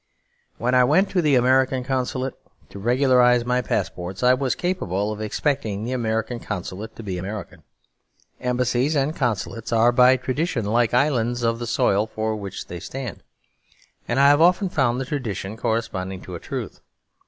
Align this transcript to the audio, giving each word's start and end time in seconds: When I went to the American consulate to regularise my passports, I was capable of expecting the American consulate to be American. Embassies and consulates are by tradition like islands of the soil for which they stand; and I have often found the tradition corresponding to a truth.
When 0.57 0.73
I 0.73 0.83
went 0.83 1.11
to 1.11 1.21
the 1.21 1.35
American 1.35 1.83
consulate 1.83 2.33
to 2.69 2.79
regularise 2.79 3.45
my 3.45 3.61
passports, 3.61 4.23
I 4.23 4.33
was 4.33 4.55
capable 4.55 5.11
of 5.11 5.21
expecting 5.21 5.83
the 5.83 5.91
American 5.91 6.39
consulate 6.39 6.95
to 6.95 7.03
be 7.03 7.19
American. 7.19 7.61
Embassies 8.39 8.95
and 8.95 9.15
consulates 9.15 9.71
are 9.71 9.91
by 9.91 10.17
tradition 10.17 10.65
like 10.65 10.95
islands 10.95 11.43
of 11.43 11.59
the 11.59 11.67
soil 11.67 12.07
for 12.07 12.35
which 12.35 12.65
they 12.65 12.79
stand; 12.79 13.21
and 14.07 14.19
I 14.19 14.27
have 14.29 14.41
often 14.41 14.69
found 14.69 14.99
the 14.99 15.05
tradition 15.05 15.55
corresponding 15.55 16.21
to 16.21 16.33
a 16.33 16.39
truth. 16.39 16.81